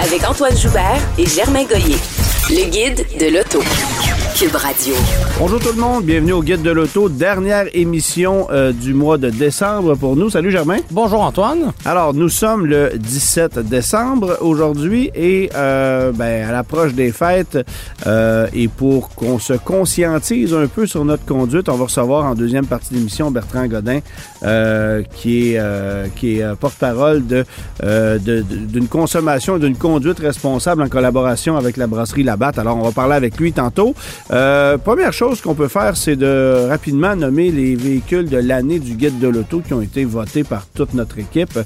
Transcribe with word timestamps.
Avec 0.00 0.28
Antoine 0.28 0.56
Joubert 0.56 1.00
et 1.18 1.26
Germain 1.26 1.64
Goyer. 1.64 1.98
Le 2.50 2.64
guide 2.70 3.06
de 3.18 3.26
l'auto. 3.26 3.62
Cube 4.42 4.56
Radio. 4.56 4.94
Bonjour 5.38 5.60
tout 5.60 5.72
le 5.72 5.80
monde, 5.80 6.04
bienvenue 6.04 6.32
au 6.32 6.42
Guide 6.42 6.62
de 6.62 6.72
l'Auto, 6.72 7.08
dernière 7.08 7.66
émission 7.74 8.48
euh, 8.50 8.72
du 8.72 8.92
mois 8.92 9.16
de 9.16 9.30
décembre 9.30 9.94
pour 9.94 10.16
nous. 10.16 10.30
Salut 10.30 10.50
Germain. 10.50 10.78
Bonjour 10.90 11.20
Antoine. 11.20 11.72
Alors, 11.84 12.12
nous 12.12 12.28
sommes 12.28 12.66
le 12.66 12.90
17 12.96 13.60
décembre 13.60 14.38
aujourd'hui 14.40 15.12
et 15.14 15.48
euh, 15.54 16.10
ben, 16.10 16.48
à 16.48 16.50
l'approche 16.50 16.92
des 16.92 17.12
fêtes 17.12 17.56
euh, 18.08 18.48
et 18.52 18.66
pour 18.66 19.10
qu'on 19.10 19.38
se 19.38 19.52
conscientise 19.52 20.52
un 20.54 20.66
peu 20.66 20.86
sur 20.86 21.04
notre 21.04 21.24
conduite, 21.24 21.68
on 21.68 21.76
va 21.76 21.84
recevoir 21.84 22.24
en 22.24 22.34
deuxième 22.34 22.66
partie 22.66 22.94
d'émission 22.94 23.30
Bertrand 23.30 23.66
Godin 23.68 24.00
euh, 24.42 25.02
qui 25.14 25.52
est, 25.52 25.58
euh, 25.58 26.08
qui 26.16 26.38
est 26.38 26.42
euh, 26.42 26.56
porte-parole 26.56 27.24
de, 27.26 27.44
euh, 27.84 28.18
d'une 28.18 28.88
consommation 28.88 29.56
et 29.56 29.60
d'une 29.60 29.76
conduite 29.76 30.18
responsable 30.18 30.82
en 30.82 30.88
collaboration 30.88 31.56
avec 31.56 31.76
la 31.76 31.86
brasserie 31.86 32.24
Labatte. 32.24 32.58
Alors, 32.58 32.76
on 32.76 32.82
va 32.82 32.90
parler 32.90 33.14
avec 33.14 33.38
lui 33.38 33.52
tantôt. 33.52 33.94
Euh, 34.32 34.78
première 34.78 35.12
chose 35.12 35.42
qu'on 35.42 35.54
peut 35.54 35.68
faire, 35.68 35.96
c'est 35.96 36.16
de 36.16 36.66
rapidement 36.68 37.14
nommer 37.14 37.50
les 37.50 37.76
véhicules 37.76 38.28
de 38.30 38.38
l'année 38.38 38.78
du 38.78 38.94
guide 38.94 39.18
de 39.18 39.28
l'auto 39.28 39.60
qui 39.60 39.74
ont 39.74 39.82
été 39.82 40.04
votés 40.04 40.42
par 40.42 40.66
toute 40.66 40.94
notre 40.94 41.18
équipe. 41.18 41.58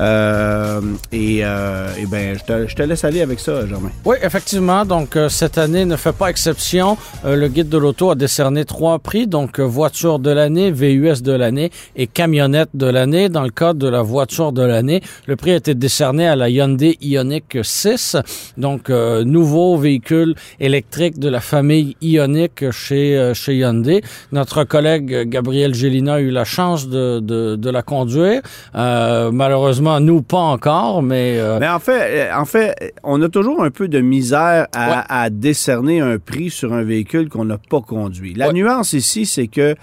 Euh, 0.00 0.80
et, 1.10 1.40
euh, 1.42 1.88
ben, 2.08 2.38
je 2.38 2.74
te, 2.74 2.82
laisse 2.82 3.04
aller 3.04 3.22
avec 3.22 3.40
ça, 3.40 3.66
Germain. 3.66 3.90
Oui, 4.04 4.16
effectivement. 4.22 4.84
Donc, 4.84 5.16
euh, 5.16 5.28
cette 5.28 5.58
année 5.58 5.84
ne 5.84 5.96
fait 5.96 6.12
pas 6.12 6.28
exception. 6.28 6.96
Euh, 7.24 7.34
le 7.34 7.48
guide 7.48 7.68
de 7.68 7.78
l'auto 7.78 8.10
a 8.10 8.14
décerné 8.14 8.64
trois 8.64 9.00
prix. 9.00 9.26
Donc, 9.26 9.58
voiture 9.58 10.20
de 10.20 10.30
l'année, 10.30 10.70
VUS 10.70 11.22
de 11.22 11.32
l'année 11.32 11.70
et 11.96 12.06
camionnette 12.06 12.70
de 12.74 12.86
l'année. 12.86 13.30
Dans 13.30 13.42
le 13.42 13.50
cadre 13.50 13.80
de 13.80 13.88
la 13.88 14.02
voiture 14.02 14.52
de 14.52 14.62
l'année, 14.62 15.02
le 15.26 15.34
prix 15.34 15.52
a 15.52 15.56
été 15.56 15.74
décerné 15.74 16.28
à 16.28 16.36
la 16.36 16.48
Hyundai 16.48 16.98
Ioniq 17.00 17.58
6. 17.62 18.16
Donc, 18.58 18.90
nouveau 18.90 19.76
véhicule 19.76 20.36
électrique 20.60 21.18
de 21.18 21.28
la 21.28 21.40
famille 21.40 21.96
Ioniq 22.02 22.70
chez, 22.70 23.16
euh, 23.16 23.32
chez 23.34 23.54
Hyundai. 23.56 24.02
Notre 24.32 24.64
collègue 24.64 25.28
Gabriel 25.28 25.74
Gélina 25.74 26.14
a 26.14 26.20
eu 26.20 26.30
la 26.30 26.44
chance 26.44 26.88
de, 26.88 27.20
de, 27.20 27.56
de 27.56 27.70
la 27.70 27.82
conduire. 27.82 28.42
Euh, 28.74 29.30
malheureusement, 29.32 30.00
nous, 30.00 30.22
pas 30.22 30.38
encore, 30.38 31.02
mais... 31.02 31.36
euh, 31.38 31.58
Mais 31.60 31.68
en 31.68 31.78
fait, 31.78 32.30
en 32.32 32.44
fait, 32.44 32.94
on 33.02 33.20
a 33.22 33.28
toujours 33.28 33.62
un 33.62 33.70
peu 33.70 33.88
de 33.88 34.00
misère 34.00 34.66
à, 34.74 35.22
à 35.22 35.30
décerner 35.30 36.00
un 36.00 36.18
prix 36.18 36.50
sur 36.50 36.72
un 36.72 36.82
véhicule 36.82 37.28
qu'on 37.28 37.44
n'a 37.44 37.58
pas 37.58 37.80
conduit. 37.80 38.34
La 38.34 38.48
Ouais. 38.48 38.52
nuance 38.54 38.92
ici, 38.92 39.24
c'est 39.24 39.46
que 39.46 39.74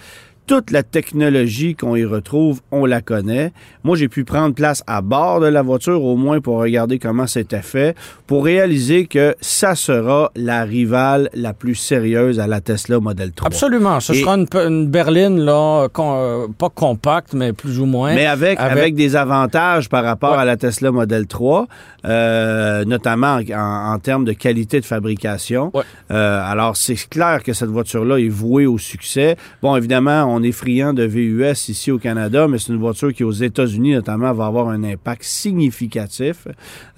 toute 0.50 0.72
la 0.72 0.81
technologie 0.81 1.75
qu'on 1.75 1.95
y 1.95 2.03
retrouve, 2.03 2.61
on 2.72 2.88
la 2.88 3.02
connaît. 3.02 3.52
Moi, 3.83 3.95
j'ai 3.95 4.08
pu 4.08 4.23
prendre 4.23 4.56
place 4.56 4.83
à 4.88 5.02
bord 5.03 5.39
de 5.41 5.45
la 5.45 5.61
voiture, 5.61 6.03
au 6.03 6.16
moins 6.16 6.41
pour 6.41 6.58
regarder 6.58 6.97
comment 6.97 7.28
c'était 7.28 7.61
fait, 7.61 7.95
pour 8.25 8.45
réaliser 8.45 9.06
que 9.06 9.36
ça 9.41 9.75
sera 9.75 10.31
la 10.36 10.64
rivale 10.64 11.30
la 11.36 11.53
plus 11.53 11.75
sérieuse 11.75 12.39
à 12.39 12.47
la 12.47 12.61
Tesla 12.61 13.00
Model 13.00 13.31
3. 13.31 13.45
Absolument. 13.45 14.00
Ce 14.00 14.11
Et- 14.14 14.22
sera 14.22 14.38
une, 14.38 14.88
berline, 14.88 15.38
là, 15.39 15.88
con- 15.94 16.16
euh, 16.18 16.47
pas 16.57 16.69
compacte, 16.69 17.34
mais 17.35 17.53
plus 17.53 17.79
ou 17.79 17.85
moins. 17.85 18.16
Mais 18.16 18.25
avec, 18.25 18.59
avec, 18.59 18.72
Avec- 18.79 18.96
des 18.96 19.16
avantages 19.16 19.88
par 19.88 20.03
rapport 20.03 20.31
Ouais. 20.31 20.38
à 20.40 20.46
la 20.46 20.57
Tesla 20.57 20.91
Model 20.91 21.28
3, 21.28 21.68
euh, 22.06 22.85
notamment 22.85 23.35
en, 23.35 23.41
en- 23.53 23.94
en 23.94 24.00
termes 24.00 24.25
de 24.25 24.34
qualité 24.34 24.79
de 24.79 24.85
fabrication. 24.85 25.69
Ouais. 25.75 25.84
Euh, 26.09 26.41
alors, 26.44 26.75
c'est 26.75 26.96
clair 27.07 27.44
que 27.44 27.53
cette 27.53 27.69
voiture-là 27.69 28.18
est 28.18 28.29
vouée 28.29 28.66
au 28.66 28.79
succès. 28.79 29.35
Bon, 29.62 29.75
évidemment, 29.75 30.23
on 30.28 30.38
est 30.44 30.51
friand 30.51 30.94
de 30.94 31.03
VUS 31.03 31.69
ici 31.69 31.91
au 31.91 31.97
Canada, 31.97 32.47
mais 32.47 32.57
c'est 32.57 32.72
une 32.73 32.79
voiture 32.79 33.13
qui, 33.13 33.23
aux 33.23 33.31
États-Unis 33.31 33.94
notamment, 33.94 34.31
va 34.33 34.45
avoir 34.45 34.69
un 34.69 34.83
impact 34.83 35.23
significatif. 35.23 36.47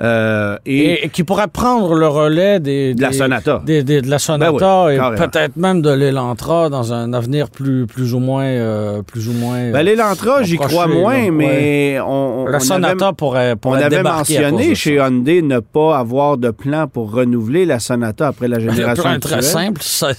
Euh, 0.02 0.57
et, 0.66 1.09
qui 1.13 1.24
pourrait 1.24 1.47
prendre 1.47 1.94
le 1.96 2.07
relais 2.07 2.59
des, 2.59 2.94
de 2.94 3.01
la 3.01 3.12
Sonata. 3.12 3.62
des- 3.66 3.84
des- 3.84 4.01
de 4.01 4.09
la 4.09 4.19
Sonata 4.19 4.51
Ben 4.51 4.85
oui, 4.85 4.94
et 4.96 5.18
peut-être 5.18 5.56
même 5.57 5.81
de 5.81 5.91
l'Elantra 5.91 6.69
dans 6.69 6.94
un 6.94 7.13
avenir 7.13 7.50
plus, 7.50 7.85
plus 7.88 8.13
ou 8.13 8.19
moins... 8.19 8.44
euh, 8.46 9.01
plus 9.01 9.28
ou 9.30 9.34
moins 9.34 9.72
Ben, 9.72 9.84
l'Elantra, 9.84 10.44
j'y 10.44 10.57
crois 10.57 10.88
moins, 10.88 11.31
mais 11.31 12.00
on, 12.00 12.44
on- 12.44 12.46
la 12.47 12.57
on 12.57 12.59
Sonata 12.59 13.07
avait- 13.07 13.16
pourrait, 13.16 13.56
On 13.66 13.74
avait 13.74 14.03
mentionné 14.03 14.75
chez. 14.75 14.96
Hyundai 14.96 15.41
ne 15.41 15.59
pas 15.59 15.97
avoir 15.97 16.38
de 16.38 16.50
plan 16.51 16.88
pour 16.88 17.12
renouveler 17.12 17.66
la 17.66 17.80
Sonata 17.80 18.28
après 18.28 18.47
la 18.47 18.59
génération 18.66 19.03
plan 19.03 19.13
est 19.13 19.19
très 19.19 19.41
simple, 19.41 19.81
c'est 19.84 20.13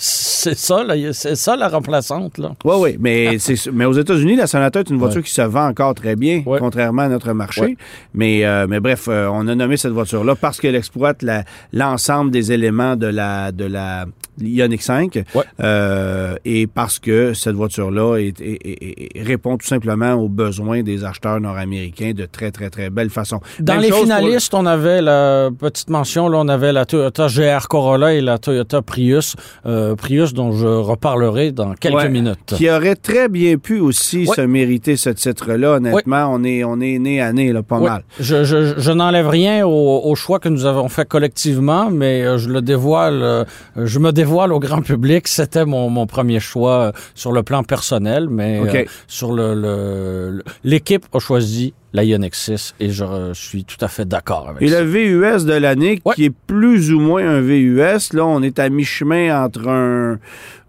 ça, 0.59 0.85
c'est 1.13 1.37
ça 1.37 1.57
la 1.57 1.69
remplaçante. 1.69 2.39
Là. 2.39 2.53
Oui, 2.65 2.75
oui, 2.79 2.97
mais, 3.01 3.12
mais 3.73 3.85
aux 3.85 3.93
États-Unis, 3.93 4.37
la 4.37 4.47
Sonata 4.47 4.81
est 4.81 4.91
une 4.91 4.99
voiture 4.99 5.23
qui 5.23 5.31
se 5.33 5.43
vend 5.43 5.69
encore 5.69 5.95
très 5.95 6.17
bien, 6.17 6.43
Ouais. 6.47 6.59
contrairement 6.59 7.03
à 7.03 7.09
notre 7.09 7.33
marché. 7.33 7.61
Ouais. 7.63 7.77
Mais, 8.15 8.45
euh, 8.45 8.67
mais 8.69 8.81
bref, 8.81 9.07
euh, 9.09 9.29
on 9.33 9.47
a 9.49 9.55
nommé 9.55 9.77
cette 9.77 9.93
voiture-là 9.93 10.35
parce 10.35 10.61
qu'elle 10.61 10.75
exploite 10.77 11.25
l'ensemble 11.73 12.31
des 12.31 12.53
éléments 12.53 12.97
de 12.97 13.07
la, 13.07 13.53
de 13.53 13.65
la 13.65 14.07
Ioniq 14.41 14.83
5 14.83 15.25
Ouais. 15.35 15.43
euh, 15.63 16.35
et 16.45 16.67
parce 16.67 16.99
que 16.99 17.35
cette 17.35 17.55
voiture-là 17.55 18.17
est- 18.17 18.41
est- 18.41 18.59
est- 18.65 19.17
est- 19.19 19.23
répond 19.23 19.57
tout 19.59 19.67
simplement 19.67 20.15
aux 20.15 20.29
besoins 20.29 20.83
des 20.83 21.05
acheteurs 21.05 21.39
nord-américains 21.41 22.13
de 22.13 22.25
très, 22.27 22.51
très, 22.51 22.71
très 22.71 22.89
belle 22.91 23.11
façon. 23.11 23.41
Dans 23.61 23.75
Même 23.75 23.83
les 23.83 23.89
pour- 23.91 24.01
finalistes, 24.01 24.55
on 24.55 24.65
avait 24.67 25.03
la 25.03 25.51
petite 25.57 25.91
mention, 25.91 26.29
là, 26.29 26.39
on 26.39 26.49
avait 26.49 26.73
la 26.73 26.87
Toyota 26.87 27.27
GR 27.29 27.69
Corolla 27.69 28.15
et 28.15 28.21
la 28.21 28.39
Toyota 28.39 28.81
Prius. 28.83 29.37
Euh, 29.67 29.95
Prius 29.97 30.33
dont 30.33 30.53
je 30.53 30.67
reparlerai 30.67 31.53
dans 31.53 31.75
quelques 31.75 31.95
Ouais, 31.97 32.09
minutes. 32.09 32.55
Qui 32.57 32.71
aurait 32.71 32.97
très 33.03 33.29
bien 33.29 33.57
pu 33.59 33.81
aussi 33.81 34.27
se 34.27 34.41
mériter 34.41 34.97
ce 34.97 35.11
titre-là, 35.11 35.73
honnêtement. 35.77 36.29
On, 36.33 36.43
est, 36.45 36.65
on 36.65 36.81
est 36.81 36.99
né 36.99 37.21
à 37.21 37.33
nez, 37.33 37.53
là, 37.53 37.63
pas 37.63 37.79
Oui. 37.79 37.89
mal. 37.89 38.05
Je, 38.21 38.45
je, 38.45 38.75
je 38.79 38.93
n'enlève 38.93 39.29
rien 39.29 39.67
au, 39.67 40.01
au 40.05 40.15
choix 40.15 40.39
que 40.39 40.49
nous 40.49 40.65
avons 40.65 40.89
fait 40.89 41.07
collectivement, 41.07 41.91
mais 41.91 42.23
euh, 42.23 42.39
je 42.39 42.49
le 42.49 42.63
dévoile, 42.63 43.21
euh, 43.23 43.45
je 43.77 43.99
me 43.99 44.13
dévoile 44.13 44.53
au 44.53 44.61
grand 44.61 44.81
public. 44.83 45.29
C'était 45.29 45.65
mon, 45.65 45.91
mon 45.91 46.07
premier 46.07 46.41
choix 46.41 46.77
euh, 46.79 46.93
sur 47.15 47.33
le 47.33 47.43
plan 47.43 47.63
personnel, 47.65 48.29
mais 48.31 48.61
OK. 48.61 48.75
euh, 48.75 48.85
sur 49.07 49.33
le- 49.33 50.43
l'équipe 50.65 51.05
a 51.13 51.19
choisi 51.19 51.75
la 51.93 52.05
Ioniq 52.05 52.35
6 52.35 52.75
et 52.81 52.89
je, 52.91 53.05
je 53.33 53.39
suis 53.41 53.65
tout 53.65 53.83
à 53.85 53.89
fait 53.89 54.07
d'accord 54.07 54.49
avec 54.51 54.63
Et 54.63 54.69
ça. 54.69 54.83
le 54.83 54.87
VUS 54.89 55.45
de 55.45 55.53
l'année, 55.55 56.01
Ouais. 56.05 56.15
qui 56.15 56.25
est 56.27 56.33
plus 56.47 56.93
ou 56.93 57.01
moins 57.01 57.27
un 57.27 57.41
VUS, 57.41 58.13
là, 58.15 58.25
on 58.25 58.43
est 58.43 58.59
à 58.59 58.69
mi-chemin 58.69 59.45
entre 59.45 59.69
un. 59.69 60.19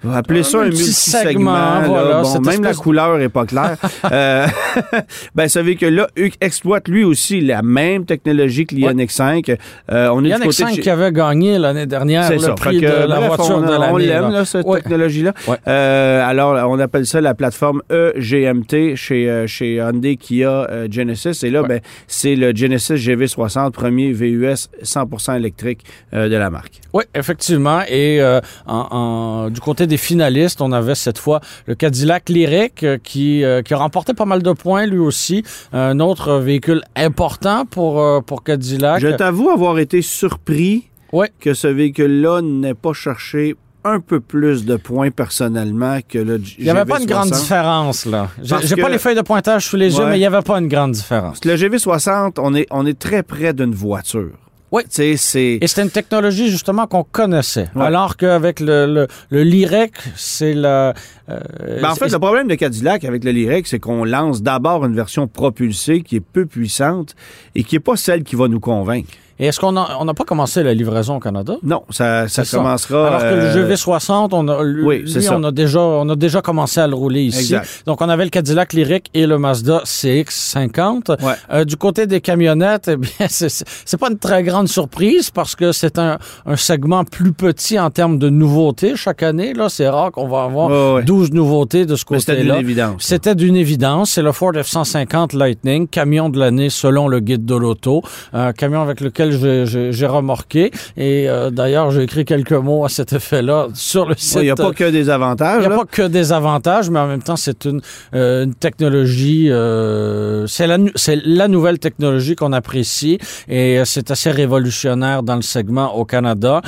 Appeler 0.06 0.44
ça 0.44 0.58
un 0.60 0.64
multisegment, 0.66 1.24
multisegment. 1.24 1.54
là. 1.54 1.84
voilà, 1.88 2.22
Bon, 2.24 2.42
même 2.42 2.62
la 2.64 2.74
couleur 2.74 3.22
est 3.22 3.30
pas 3.30 3.46
claire. 3.46 3.78
euh, 4.12 4.46
ben, 5.36 5.48
ce 5.48 5.60
véhicule-là 5.60 6.08
u- 6.18 6.30
exploite 6.42 6.90
lui 6.90 7.06
aussi 7.06 7.40
la 7.40 7.62
même 7.62 8.04
technologie 8.06 8.66
que 8.66 8.76
l'Ioniq 8.76 9.10
5. 9.10 9.50
Euh, 9.92 10.10
on 10.12 10.20
est 10.20 10.24
du 10.24 10.30
Ioniq 10.32 10.44
côté 10.48 10.64
de 10.64 10.68
5 10.68 10.76
chez- 10.76 10.82
qui 10.82 10.90
avait 10.90 11.14
gagné 11.14 11.58
l'année 11.58 11.86
dernière 11.86 12.26
C'est 12.26 12.34
le 12.34 12.40
ça. 12.40 12.52
prix 12.54 12.82
que, 12.82 12.86
de 12.86 13.08
la 13.08 13.16
bref, 13.16 13.28
voiture 13.28 13.56
on, 13.56 13.62
de 13.62 13.68
on 13.68 13.80
l'année. 13.80 14.06
l'aime, 14.08 14.24
là. 14.24 14.30
là, 14.40 14.46
cette 14.46 14.66
Ouais. 14.66 14.82
technologie-là. 14.82 15.34
Ouais. 15.48 15.56
Euh, 15.70 16.22
alors, 16.30 16.70
on 16.70 16.80
appelle 16.80 17.06
ça 17.06 17.22
la 17.22 17.34
plateforme 17.34 17.82
EGMT 17.90 18.96
chez, 18.98 19.30
euh, 19.30 19.48
chez 19.48 19.76
Hyundai, 19.76 20.18
Kia, 20.18 20.68
euh, 20.70 20.88
Genesis. 21.16 21.46
Et 21.46 21.50
là, 21.50 21.62
Ouais. 21.62 21.68
ben, 21.68 21.81
c'est 22.07 22.35
le 22.35 22.56
Genesis 22.56 22.96
GV60, 22.96 23.72
premier 23.72 24.12
VUS 24.12 24.69
100% 24.84 25.35
électrique 25.35 25.81
euh, 26.13 26.30
de 26.30 26.36
la 26.36 26.50
marque. 26.50 26.81
Oui, 26.94 27.04
effectivement. 27.15 27.81
Et 27.88 28.21
euh, 28.21 28.39
en- 28.68 28.88
en- 28.92 29.50
du 29.50 29.60
côté 29.60 29.88
des 29.88 29.98
finalistes, 29.98 30.62
on 30.62 30.71
avait 30.71 30.95
cette 30.95 31.18
fois 31.18 31.42
le 31.68 31.75
Cadillac 31.75 32.30
Lyric 32.30 32.83
euh, 32.83 32.98
qui, 33.04 33.44
euh, 33.44 33.62
qui 33.62 33.74
a 33.74 33.77
remporté 33.77 34.13
pas 34.13 34.25
mal 34.25 34.42
de 34.44 34.51
points 34.51 34.86
lui 34.86 35.00
aussi. 35.00 35.44
Un 35.71 36.00
autre 36.00 36.38
véhicule 36.39 36.81
important 36.95 37.66
pour, 37.66 38.24
pour 38.25 38.44
Cadillac. 38.44 39.00
Je 39.01 39.09
t'avoue 39.09 39.50
avoir 39.50 39.80
été 39.80 40.01
surpris 40.01 40.89
Ouais. 41.12 41.30
que 41.39 41.54
ce 41.54 41.68
véhicule-là 41.68 42.42
n'ait 42.42 42.74
pas 42.74 42.94
cherché 42.94 43.56
un 43.85 44.00
peu 44.00 44.19
plus 44.19 44.65
de 44.65 44.75
points 44.75 45.12
personnellement 45.12 46.00
que 46.07 46.18
le 46.19 46.38
GV60. 46.38 46.56
Il 46.59 46.63
n'y 46.65 46.69
avait 46.69 46.85
pas 46.85 47.00
une 47.00 47.06
grande 47.06 47.31
différence, 47.31 48.06
là. 48.06 48.30
J'ai 48.41 48.75
pas 48.75 48.89
les 48.89 48.97
feuilles 48.97 49.15
de 49.15 49.21
pointage 49.21 49.65
sous 49.68 49.75
les 49.77 49.94
yeux, 49.95 50.03
Ouais. 50.03 50.09
mais 50.12 50.18
il 50.18 50.19
n'y 50.21 50.25
avait 50.25 50.41
pas 50.41 50.59
une 50.59 50.68
grande 50.68 50.91
différence. 50.94 51.44
Le 51.45 51.56
GV60, 51.56 52.33
on 52.39 52.56
est, 52.56 52.65
on 52.71 52.85
est 52.85 52.97
très 52.97 53.24
près 53.24 53.53
d'une 53.53 53.74
voiture. 53.75 54.31
Oui. 54.71 54.81
Et 54.97 55.18
c'était 55.18 55.83
une 55.83 55.91
technologie 55.91 56.50
justement 56.50 56.88
qu'on 56.88 57.03
connaissait. 57.03 57.69
Ouais. 57.75 57.85
Alors 57.85 58.18
qu'avec 58.18 58.59
le, 58.59 58.88
le, 58.88 59.07
le 59.30 59.44
Lyric, 59.44 59.94
c'est 60.15 60.56
la. 60.56 60.95
euh, 61.30 61.39
Ben, 61.80 61.91
en 61.91 61.95
fait, 61.95 62.09
le 62.09 62.18
problème 62.18 62.47
de 62.47 62.56
Cadillac 62.56 63.03
avec 63.06 63.24
le 63.24 63.30
Lyric, 63.30 63.68
c'est 63.68 63.77
qu'on 63.77 64.03
lance 64.03 64.41
d'abord 64.41 64.83
une 64.83 64.95
version 64.95 65.27
propulsée 65.27 66.01
qui 66.01 66.15
est 66.15 66.21
peu 66.25 66.47
puissante 66.47 67.15
et 67.53 67.63
qui 67.63 67.75
n'est 67.75 67.81
pas 67.81 67.97
celle 67.97 68.24
qui 68.24 68.35
va 68.35 68.47
nous 68.47 68.59
convaincre. 68.59 69.09
Et 69.39 69.47
est-ce 69.47 69.59
qu'on 69.59 69.75
a- 69.77 69.97
on 70.00 70.06
n'a 70.06 70.13
pas 70.13 70.24
commencé 70.25 70.62
la 70.63 70.74
livraison 70.74 71.15
au 71.15 71.19
Canada? 71.19 71.56
Non, 71.63 71.83
ça, 71.89 72.27
ça 72.27 72.44
C'est 72.44 72.51
ça. 72.51 72.57
commencera. 72.57 73.07
Alors 73.07 73.19
que 73.21 73.25
le 73.35 73.41
euh, 73.41 73.75
GV60, 73.75 74.30
on 74.31 74.47
a, 74.47 74.63
lui, 74.63 74.83
oui, 75.03 75.09
ça. 75.21 75.35
on 75.35 75.44
a 75.44 75.51
déjà, 75.51 75.80
on 75.81 76.07
a 76.09 76.15
déjà 76.15 76.41
commencé 76.41 76.80
à 76.80 76.88
le 76.88 76.95
rouler 76.95 77.24
ici. 77.24 77.39
Exact. 77.53 77.83
Donc, 77.85 78.01
on 78.01 78.09
avait 78.09 78.25
le 78.25 78.30
Cadillac 78.30 78.74
Lyric 78.74 79.09
et 79.13 79.25
le 79.25 79.38
Mazda 79.38 79.81
CX-50. 79.85 81.21
Ouais. 81.24 81.33
Euh, 81.51 81.65
du 81.65 81.77
côté 81.77 82.07
des 82.07 82.21
camionnettes, 82.21 82.88
eh 82.91 82.95
bien, 82.97 83.27
c'est- 83.27 83.65
pas 84.00 84.09
une 84.09 84.18
très 84.18 84.44
grande 84.44 84.68
surprise 84.68 85.30
parce 85.31 85.56
que 85.56 85.71
c'est 85.71 85.97
un, 85.97 86.18
un 86.45 86.56
segment 86.56 87.03
plus 87.06 87.31
petit 87.31 87.80
en 87.80 87.89
termes 87.89 88.18
de 88.19 88.30
nouveautés 88.30 88.95
chaque 88.95 89.24
année. 89.24 89.53
Là, 89.53 89.69
c'est 89.69 89.88
rare 89.88 90.12
qu'on 90.12 90.27
va 90.27 90.44
avoir 90.44 90.95
ouais. 90.95 91.03
12 91.03 91.31
nouveautés 91.31 91.85
de 91.85 91.95
ce 91.95 92.03
mais 92.12 92.19
c'était 92.19 92.33
côté-là. 92.38 92.56
d'une 92.57 92.63
évidence. 92.65 92.95
C'était 93.03 93.35
d'une 93.35 93.56
évidence. 93.56 94.12
C'est 94.12 94.21
le 94.21 94.31
Ford 94.31 94.51
F-150 94.53 95.35
Lightning, 95.38 95.88
camion 95.88 96.30
de 96.30 96.38
l'année 96.39 96.69
selon 96.69 97.07
le 97.07 97.19
guide 97.19 97.45
de 97.45 97.56
l'auto. 97.56 98.01
Un 98.33 98.51
camion 98.51 98.81
avec 98.81 99.00
lequel 99.00 99.23
j'ai- 99.31 100.06
remorqué. 100.06 100.70
Et 100.98 101.30
euh, 101.30 101.50
d'ailleurs, 101.50 101.90
j'ai 101.92 102.04
écrit 102.04 102.25
quelques 102.25 102.52
mots 102.52 102.84
à 102.86 102.90
cet 102.90 103.14
effet-là 103.14 103.68
sur 103.74 104.06
le 104.08 104.16
site. 104.18 104.38
Il 104.42 104.44
n'y 104.44 104.50
a 104.50 104.56
pas 104.56 104.72
que 104.72 104.90
des 104.90 105.06
Il 105.06 105.12
avantages. 105.12 105.62
n'y 105.66 105.74
a 105.74 105.78
pas 105.78 105.86
que 105.90 106.02
des 106.08 106.34
avantages, 106.34 106.90
mais 106.90 107.00
en 107.00 107.08
même 107.08 107.24
temps, 107.24 107.38
c'est 107.38 107.66
une, 107.66 107.81
euh, 108.14 108.44
une 108.44 108.54
technologie, 108.54 109.50
euh, 109.50 110.46
c'est 110.48 110.68
la, 110.68 111.48
nouvelle 111.48 111.80
technologie 111.80 112.36
qu'on 112.36 112.54
apprécie 112.54 113.18
et 113.48 113.80
euh, 113.80 113.86
c'est 113.86 114.12
assez 114.12 114.31
révolutionnaire 114.31 115.24
dans 115.24 115.36
le 115.36 115.42
segment 115.42 115.96
au 115.96 116.06
Canada. 116.06 116.62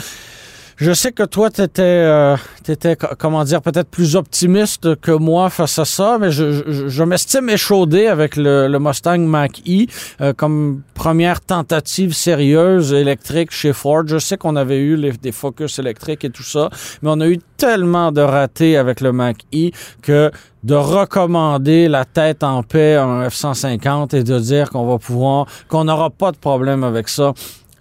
Je 0.77 0.91
sais 0.91 1.13
que 1.13 1.23
toi, 1.23 1.49
tu 1.49 1.61
étais, 1.61 2.97
comment 3.17 3.43
dire, 3.45 3.61
peut-être 3.61 3.89
plus 3.89 4.17
optimiste 4.17 4.95
que 4.99 5.11
moi 5.11 5.49
face 5.49 5.79
à 5.79 5.85
ça, 5.85 6.17
mais 6.19 6.31
je, 6.31 6.51
je, 6.51 6.87
je 6.89 7.03
m'estime 7.03 7.49
échaudé 7.49 8.07
avec 8.07 8.35
le, 8.35 8.67
le 8.67 8.79
Mustang 8.79 9.19
Mach-E 9.19 9.85
euh, 10.21 10.33
comme 10.33 10.81
première 10.93 11.39
tentative 11.39 12.13
sérieuse 12.13 12.91
électrique 12.91 13.51
chez 13.51 13.71
Ford. 13.71 14.03
Je 14.05 14.17
sais 14.17 14.35
qu'on 14.35 14.57
avait 14.57 14.79
eu 14.79 14.97
les- 14.97 15.13
des 15.13 15.31
Focus 15.31 15.79
électriques 15.79 16.25
et 16.25 16.29
tout 16.29 16.43
ça, 16.43 16.69
mais 17.01 17.09
on 17.09 17.21
a 17.21 17.27
eu 17.27 17.39
tellement 17.55 18.11
de 18.11 18.21
ratés 18.21 18.75
avec 18.75 18.99
le 18.99 19.13
Mach-E 19.13 19.69
que 20.01 20.29
de 20.63 20.75
recommander 20.75 21.87
la 21.87 22.03
tête 22.05 22.43
en 22.43 22.63
paix 22.63 22.95
à 22.95 23.03
un 23.05 23.27
F-150 23.29 24.15
et 24.15 24.23
de 24.23 24.39
dire 24.39 24.71
qu'on 24.71 24.85
va 24.87 24.97
pouvoir, 24.97 25.45
qu'on 25.69 25.85
n'aura 25.85 26.09
pas 26.09 26.31
de 26.31 26.37
problème 26.37 26.83
avec 26.83 27.07
ça. 27.07 27.33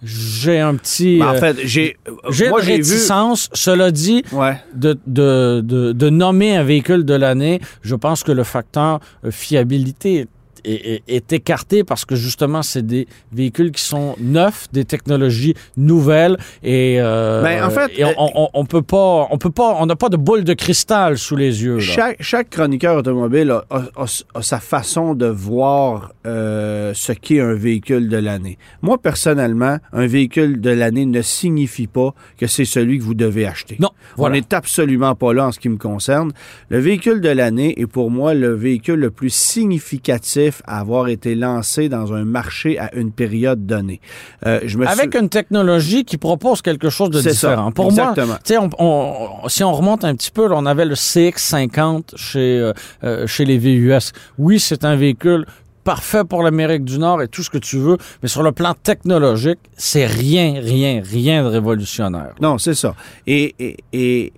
J'ai 0.05 0.59
un 0.59 0.75
petit... 0.75 1.17
Ben, 1.19 1.29
en 1.29 1.33
euh, 1.33 1.39
fait, 1.39 1.57
j'ai. 1.63 1.97
j'ai 2.29 2.49
Moi, 2.49 2.59
une 2.61 2.65
j'ai 2.67 2.71
vu. 2.73 2.77
réticence. 2.77 3.49
Cela 3.53 3.89
dit, 3.91 4.23
Ouais. 4.31 4.57
de, 4.75 4.97
de, 5.07 5.61
de, 5.63 5.91
de 5.93 6.09
nommer 6.09 6.55
un 6.55 6.63
véhicule 6.63 7.03
de 7.05 7.13
l'année, 7.15 7.59
je 7.81 7.95
pense 7.95 8.23
que 8.23 8.31
le 8.31 8.43
facteur 8.43 8.99
fiabilité 9.31 10.27
est, 10.65 11.33
écarté 11.33 11.83
parce 11.83 12.05
que 12.05 12.15
justement, 12.15 12.61
c'est 12.61 12.85
des 12.85 13.07
véhicules 13.31 13.71
qui 13.71 13.81
sont 13.83 14.15
neufs, 14.19 14.67
des 14.71 14.85
technologies 14.85 15.53
nouvelles 15.77 16.37
et, 16.63 16.97
euh, 16.99 17.41
Ben, 17.43 17.63
en 17.63 17.69
fait, 17.69 17.91
et 17.97 18.05
on, 18.05 18.13
on, 18.17 18.49
on 18.53 18.65
peut 18.65 18.81
pas, 18.81 19.27
on 19.31 19.37
peut 19.37 19.49
pas, 19.49 19.75
on 19.79 19.85
n'a 19.85 19.95
pas 19.95 20.09
de 20.09 20.17
boule 20.17 20.43
de 20.43 20.53
cristal 20.53 21.17
sous 21.17 21.35
les 21.35 21.63
yeux. 21.63 21.75
là. 21.77 21.81
Chaque, 21.81 22.17
chaque 22.21 22.49
chroniqueur 22.49 22.97
automobile 22.97 23.51
a, 23.51 23.65
a- 23.69 24.03
a- 24.03 24.23
a 24.35 24.41
sa 24.41 24.59
façon 24.59 25.15
de 25.15 25.25
voir 25.27 26.11
euh, 26.25 26.91
ce 26.95 27.11
qu'est 27.11 27.39
un 27.41 27.53
véhicule 27.53 28.09
de 28.09 28.17
l'année. 28.17 28.57
Moi, 28.81 28.97
personnellement, 28.97 29.77
un 29.93 30.07
véhicule 30.07 30.61
de 30.61 30.69
l'année 30.69 31.05
ne 31.05 31.21
signifie 31.21 31.87
pas 31.87 32.13
que 32.37 32.47
c'est 32.47 32.65
celui 32.65 32.97
que 32.99 33.03
vous 33.03 33.13
devez 33.13 33.45
acheter. 33.45 33.77
Non, 33.79 33.89
voilà. 34.17 34.35
On 34.35 34.39
n'est 34.39 34.53
absolument 34.53 35.15
pas 35.15 35.33
là 35.33 35.47
en 35.47 35.51
ce 35.51 35.59
qui 35.59 35.69
me 35.69 35.77
concerne. 35.77 36.31
Le 36.69 36.79
véhicule 36.79 37.21
de 37.21 37.29
l'année 37.29 37.79
est 37.79 37.87
pour 37.87 38.11
moi 38.11 38.33
le 38.33 38.53
véhicule 38.53 38.99
le 38.99 39.11
plus 39.11 39.33
significatif 39.33 40.54
à 40.65 40.79
avoir 40.79 41.07
été 41.07 41.35
lancé 41.35 41.89
dans 41.89 42.13
un 42.13 42.23
marché 42.25 42.77
à 42.79 42.93
une 42.95 43.11
période 43.11 43.65
donnée. 43.65 44.01
Euh, 44.45 44.59
je 44.65 44.77
me 44.77 44.87
Avec 44.87 45.11
suis... 45.13 45.21
une 45.21 45.29
technologie 45.29 46.05
qui 46.05 46.17
propose 46.17 46.61
quelque 46.61 46.89
chose 46.89 47.09
de 47.09 47.21
ça, 47.21 47.29
différent. 47.29 47.71
Pour 47.71 47.85
exactement. 47.87 48.35
moi, 48.59 48.69
on, 48.79 49.43
on- 49.43 49.49
si 49.49 49.63
on 49.63 49.73
remonte 49.73 50.03
un 50.03 50.15
petit 50.15 50.31
peu, 50.31 50.47
là, 50.47 50.55
on 50.57 50.65
avait 50.65 50.85
le 50.85 50.95
CX50 50.95 52.15
chez, 52.15 52.59
euh, 52.59 52.73
euh, 53.03 53.27
chez 53.27 53.45
les 53.45 53.57
VUS. 53.57 54.11
Oui, 54.37 54.59
c'est 54.59 54.85
un 54.85 54.95
véhicule 54.95 55.45
parfait 55.83 56.23
pour 56.23 56.41
l'Amérique 56.41 56.83
du 56.83 56.97
Nord 56.97 57.21
et 57.21 57.27
tout 57.27 57.43
ce 57.43 57.49
que 57.51 57.59
tu 57.59 57.77
veux, 57.77 57.97
mais 58.23 58.27
sur 58.27 58.41
le 58.41 58.51
plan 58.51 58.73
technologique, 58.73 59.59
c'est 59.77 60.07
rien, 60.07 60.59
rien, 60.59 61.01
rien 61.05 61.43
de 61.43 61.47
révolutionnaire. 61.49 62.33
Non, 62.41 62.57
c'est 62.57 62.73
ça. 62.73 62.95
Et, 63.27 63.53
et, 63.59 63.77
et, 63.93 64.33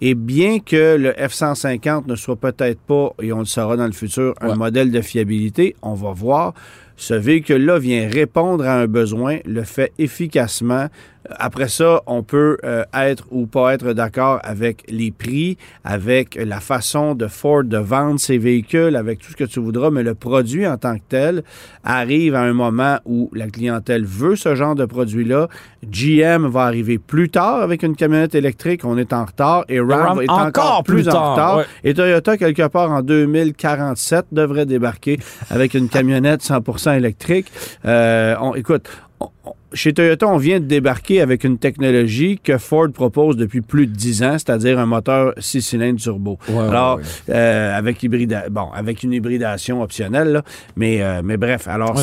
et 0.00 0.14
bien 0.14 0.60
que 0.60 0.96
le 0.96 1.10
F-150 1.12 2.06
ne 2.06 2.14
soit 2.14 2.36
peut-être 2.36 2.80
pas, 2.80 3.12
et 3.22 3.32
on 3.32 3.40
le 3.40 3.44
saura 3.44 3.76
dans 3.76 3.86
le 3.86 3.92
futur, 3.92 4.34
un 4.40 4.50
Ouais. 4.50 4.56
modèle 4.56 4.90
de 4.90 5.00
fiabilité, 5.00 5.74
on 5.82 5.94
va 5.94 6.12
voir. 6.12 6.54
Ce 6.96 7.14
véhicule-là 7.14 7.78
vient 7.78 8.08
répondre 8.08 8.64
à 8.66 8.74
un 8.80 8.86
besoin, 8.86 9.38
le 9.44 9.62
fait 9.62 9.92
efficacement. 9.98 10.86
Après 11.30 11.68
ça, 11.68 12.02
on 12.06 12.22
peut 12.22 12.56
euh, 12.64 12.84
être 12.94 13.24
ou 13.30 13.46
pas 13.46 13.74
être 13.74 13.92
d'accord 13.92 14.40
avec 14.42 14.84
les 14.88 15.10
prix, 15.10 15.58
avec 15.84 16.38
la 16.42 16.60
façon 16.60 17.14
de 17.14 17.26
Ford 17.26 17.64
de 17.64 17.76
vendre 17.76 18.18
ses 18.18 18.38
véhicules, 18.38 18.96
avec 18.96 19.18
tout 19.20 19.30
ce 19.32 19.36
que 19.36 19.44
tu 19.44 19.60
voudras, 19.60 19.90
mais 19.90 20.02
le 20.02 20.14
produit 20.14 20.66
en 20.66 20.76
tant 20.76 20.96
que 20.96 21.02
tel 21.08 21.42
arrive 21.84 22.34
à 22.34 22.40
un 22.42 22.52
moment 22.52 22.98
où 23.04 23.30
la 23.34 23.48
clientèle 23.48 24.04
veut 24.04 24.36
ce 24.36 24.54
genre 24.54 24.74
de 24.74 24.84
produit-là. 24.84 25.48
GM 25.88 26.46
va 26.48 26.62
arriver 26.62 26.98
plus 26.98 27.28
tard 27.30 27.60
avec 27.62 27.82
une 27.82 27.94
camionnette 27.96 28.34
électrique, 28.34 28.84
on 28.84 28.96
est 28.98 29.12
en 29.12 29.24
retard, 29.24 29.64
et 29.68 29.80
Ram, 29.80 29.90
Ram 29.90 30.22
est 30.22 30.30
encore 30.30 30.46
encore, 30.46 30.84
plus 30.84 31.02
plus, 31.02 31.08
en 31.08 31.12
tard, 31.12 31.32
retard. 31.32 31.56
ouais. 31.58 31.64
Et 31.84 31.94
Toyota, 31.94 32.36
quelque 32.36 32.66
part 32.68 32.90
en 32.90 33.02
2047, 33.02 34.26
devrait 34.32 34.66
débarquer 34.66 35.18
avec 35.50 35.74
une 35.74 35.88
camionnette 35.88 36.42
100% 36.42 36.96
électrique. 36.96 37.50
Euh, 37.84 38.34
on, 38.40 38.54
écoute, 38.54 38.88
on- 39.20 39.28
on- 39.44 39.52
chez 39.72 39.92
Toyota, 39.92 40.26
on 40.26 40.38
vient 40.38 40.60
de 40.60 40.64
débarquer 40.64 41.20
avec 41.20 41.44
une 41.44 41.58
technologie 41.58 42.40
que 42.42 42.56
Ford 42.58 42.88
propose 42.92 43.36
depuis 43.36 43.60
plus 43.60 43.86
de 43.86 43.92
10 43.92 44.22
ans, 44.22 44.32
c'est-à-dire 44.32 44.78
un 44.78 44.86
moteur 44.86 45.34
6 45.36 45.62
cylindres 45.62 46.00
turbo. 46.00 46.38
Ouais, 46.48 46.58
alors, 46.58 46.96
ouais, 46.96 47.02
euh, 47.30 47.76
avec, 47.76 48.02
hybrida 48.02 48.48
bon, 48.50 48.70
avec 48.74 49.02
une 49.02 49.12
hybridation 49.12 49.82
optionnelle, 49.82 50.32
là, 50.32 50.42
mais, 50.76 51.02
euh, 51.02 51.20
mais 51.22 51.36
bref, 51.36 51.68
alors 51.68 51.98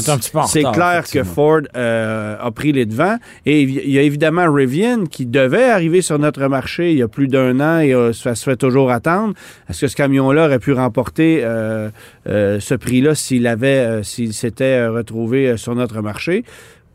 c'est 0.48 0.64
clair 0.64 1.04
que. 1.12 1.24
Ford 1.26 1.62
euh, 1.76 2.38
a 2.40 2.52
pris 2.52 2.72
les 2.72 2.86
devants. 2.86 3.18
Et 3.46 3.64
il 3.64 3.90
y 3.90 3.98
a 3.98 4.04
évidemment 4.04 4.52
Rivian 4.52 5.06
qui 5.06 5.26
devait 5.26 5.70
arriver 5.70 6.02
sur 6.02 6.20
notre 6.20 6.48
marché 6.48 6.92
il 6.92 7.00
y 7.00 7.02
a 7.02 7.08
plus 7.08 7.28
d'un 7.28 7.60
an 7.60 7.80
et 7.80 7.94
ça 8.14 8.36
se 8.36 8.44
fait 8.44 8.56
toujours 8.56 8.92
attendre. 8.92 9.34
Est-ce 9.68 9.82
que 9.82 9.88
ce 9.88 9.96
camion-là 9.96 10.46
aurait 10.46 10.60
pu 10.60 10.72
remporter 10.72 11.42
ce 12.26 12.74
prix-là 12.76 13.16
s'il 13.16 13.48
avait, 13.48 14.04
s'il 14.04 14.34
s'était 14.34 14.86
retrouvé 14.88 15.58
sur 15.58 15.74
notre 15.74 16.02
marché? 16.02 16.44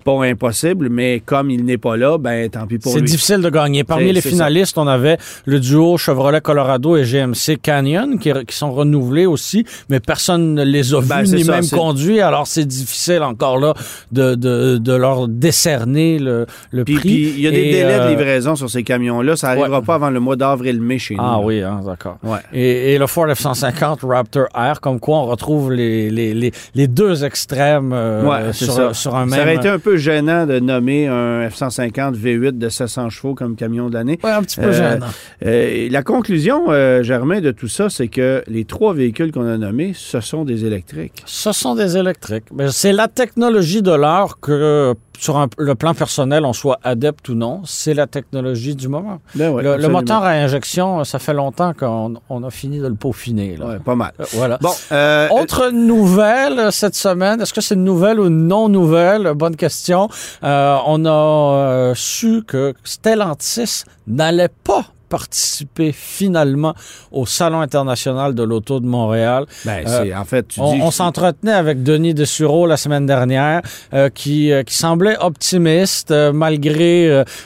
Pas 0.05 0.25
impossible, 0.25 0.89
mais 0.89 1.23
comme 1.25 1.51
il 1.51 1.65
n'est 1.65 1.77
pas 1.79 1.97
là, 1.97 2.17
ben 2.19 2.49
tant 2.49 2.67
pis 2.67 2.79
pour 2.79 2.93
C'est 2.93 3.01
lui. 3.01 3.07
difficile 3.11 3.41
de 3.43 3.51
gagner. 3.51 3.85
Parmi 3.85 4.07
C'est- 4.07 4.13
les 4.13 4.21
c'est 4.21 4.31
finalistes, 4.31 4.79
on 4.79 4.87
avait 4.87 5.19
le 5.45 5.61
duo 5.61 5.97
Chevrolet 5.99 6.41
Colorado 6.41 6.97
et 6.97 7.05
GMC 7.05 7.59
Canyon 7.63 8.19
qui, 8.19 8.33
qui 8.47 8.57
sont 8.57 8.73
renouvelés 8.73 9.27
aussi, 9.27 9.65
mais 9.89 10.01
personne 10.01 10.55
ne 10.55 10.65
les 10.65 10.95
a 10.95 11.01
Ben, 11.03 11.21
vus 11.21 11.27
c'est 11.27 11.37
ni 11.37 11.45
ça, 11.45 11.53
même 11.53 11.63
c'est- 11.63 11.77
conduits. 11.77 12.21
Alors 12.21 12.47
c'est 12.47 12.65
difficile 12.65 13.23
encore 13.23 13.59
là 13.59 13.75
de, 14.11 14.35
de, 14.35 14.79
de 14.79 14.93
leur 14.95 15.29
décerner 15.29 16.19
le, 16.19 16.47
le 16.71 16.85
Puis, 16.85 16.95
prix. 16.95 17.11
il 17.37 17.41
y 17.41 17.47
a 17.47 17.51
des 17.51 17.59
Et, 17.59 17.71
délais 17.73 17.95
euh, 17.95 18.05
de 18.07 18.11
livraison 18.11 18.57
sur 18.57 18.71
ces 18.71 18.83
camions-là. 18.83 19.37
Ça 19.37 19.49
n'arrivera 19.55 19.81
ouais. 19.81 19.85
pas 19.85 19.95
avant 19.97 20.11
le 20.11 20.21
mois 20.21 20.37
d'avril-mai 20.37 20.99
chez 20.99 21.15
nous. 21.15 21.21
Ah 21.23 21.41
oui, 21.43 21.61
hein, 21.61 21.81
d'accord. 21.85 22.17
Ouais. 22.23 22.39
Et, 22.53 22.95
et 22.95 22.99
le 22.99 23.07
Ford 23.07 23.27
F-150 23.29 24.07
Raptor 24.07 24.47
R, 24.55 24.81
comme 24.81 24.99
quoi 25.01 25.19
on 25.19 25.27
retrouve 25.27 25.73
les, 25.73 26.11
les, 26.11 26.33
les, 26.35 26.53
les 26.75 26.87
deux 26.89 27.25
extrêmes 27.25 27.93
euh, 27.93 28.25
Ouais, 28.25 28.53
c'est 28.53 28.65
sur, 28.67 28.95
sur 28.97 29.15
un 29.17 29.27
même... 29.27 29.35
Ça 29.39 29.43
aurait 29.43 29.57
été 29.57 29.69
un 29.69 29.79
peu 29.79 29.97
gênant 30.01 30.47
de 30.47 30.59
nommer 30.59 31.07
un 31.07 31.47
F-150 31.49 32.15
V8 32.17 32.59
de 32.59 32.69
700 32.69 33.11
chevaux 33.11 33.35
comme 33.35 33.55
camion 33.55 33.89
de 33.89 33.95
l'année. 33.95 34.19
Ouais, 34.25 34.31
un 34.33 34.43
petit 34.43 34.59
peu 34.59 34.67
Euh, 34.67 34.73
gênant. 34.73 35.07
Euh, 35.45 35.89
la 35.91 36.03
conclusion, 36.03 36.65
euh, 36.71 37.03
Germain, 37.03 37.41
de 37.41 37.53
tout 37.53 37.69
ça, 37.69 37.89
c'est 37.91 38.09
que 38.09 38.43
les 38.49 38.65
trois 38.65 38.93
véhicules 38.95 39.31
qu'on 39.33 39.47
a 39.47 39.57
nommés, 39.57 39.93
ce 39.95 40.21
sont 40.21 40.45
des 40.45 40.65
électriques. 40.65 41.23
Ce 41.27 41.53
sont 41.53 41.75
des 41.75 41.97
électriques. 41.97 42.47
Mais 42.53 42.69
c'est 42.71 42.93
la 42.93 43.07
technologie 43.09 43.83
de 43.83 43.93
l'heure 43.93 44.41
que, 44.41 44.95
sur 45.21 45.37
un- 45.39 45.49
le 45.59 45.75
plan 45.75 45.93
personnel, 45.95 46.45
on 46.45 46.53
soit 46.53 46.79
adepte 46.83 47.29
ou 47.29 47.35
non. 47.35 47.61
C'est 47.65 47.95
la 47.95 48.07
technologie 48.07 48.75
du 48.75 48.89
moment. 48.89 49.21
Ben 49.35 49.51
ouais, 49.51 49.63
le, 49.63 49.89
moteur 49.89 50.23
à 50.23 50.31
injection, 50.31 51.05
ça 51.05 51.19
fait 51.19 51.35
longtemps 51.35 51.73
qu'on 51.79 52.15
on 52.31 52.43
a 52.43 52.51
fini 52.51 52.79
de 52.79 52.87
le 52.87 52.95
peaufiner. 52.95 53.57
Là. 53.57 53.67
Ouais, 53.67 53.79
pas 53.79 53.95
mal. 53.95 54.13
Euh, 54.19 54.25
Voilà. 54.33 54.59
Bon, 54.61 54.73
euh, 54.93 55.29
Autre 55.31 55.71
nouvelle 55.71 56.59
euh, 56.59 56.71
cette 56.71 56.95
semaine, 56.95 57.41
est-ce 57.43 57.53
que 57.53 57.61
c'est 57.61 57.75
une 57.75 57.85
nouvelle 57.85 58.19
ou 58.19 58.27
une 58.29 58.47
non-nouvelle? 58.49 59.33
Bonne 59.35 59.57
question. 59.57 60.09
Euh, 60.43 60.77
on 60.87 61.05
a 61.05 61.11
euh, 61.11 61.93
su 61.95 62.43
que 62.47 62.73
Stellantis 62.85 63.85
n'allait 64.07 64.49
pas 64.65 64.85
participer 65.11 65.93
finalement 65.93 66.75
au 67.13 67.27
Salon 67.27 67.61
international 67.61 68.35
de 68.35 68.43
l'auto 68.43 68.81
de 68.81 68.87
Montréal. 68.87 69.45
Ben, 69.67 69.85
Euh, 69.87 70.15
en 70.17 70.25
fait, 70.25 70.47
tu 70.49 70.61
On, 70.61 70.75
dis... 70.75 70.81
on 70.83 70.91
s'entretenait 70.91 71.53
avec 71.53 71.83
Denis 71.83 72.15
Dessureau 72.15 72.67
la 72.67 72.77
semaine 72.77 73.07
dernière, 73.07 73.61
euh, 73.93 74.09
qui, 74.09 74.53
euh, 74.53 74.63
qui 74.63 74.75
semblait 74.75 75.19
optimiste 75.19 76.15
malgré 76.33 76.91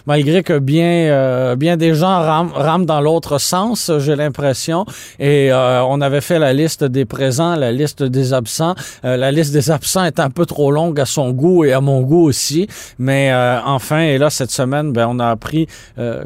malgré 0.06 0.42
que 0.42 0.59
bien 0.59 1.54
bien 1.56 1.76
des 1.76 1.94
gens 1.94 2.16
rament, 2.30 2.52
rament 2.54 2.87
dans 2.87 3.00
l'autre 3.00 3.38
sens, 3.38 3.90
j'ai 3.99 4.16
l'impression. 4.16 4.85
Et 5.18 5.50
on 5.52 6.00
avait 6.00 6.21
fait 6.21 6.38
la 6.38 6.52
liste 6.52 6.85
des 6.85 7.06
présents, 7.16 7.54
la 7.56 7.73
liste 7.73 8.02
des 8.02 8.33
absents. 8.33 8.75
La 9.02 9.30
liste 9.33 9.52
des 9.52 9.71
absents 9.71 10.04
est 10.04 10.21
un 10.21 10.30
peu 10.30 10.44
trop 10.47 10.71
longue 10.71 11.00
à 11.00 11.06
son 11.06 11.30
goût 11.30 11.64
et 11.64 11.73
à 11.73 11.80
mon 11.80 12.02
goût 12.02 12.25
aussi. 12.30 12.68
Mais 12.99 13.33
enfin, 13.64 14.00
et 14.00 14.18
là 14.18 14.28
cette 14.30 14.50
semaine, 14.50 14.92
ben 14.92 15.06
on 15.09 15.18
a 15.18 15.28
appris 15.37 15.66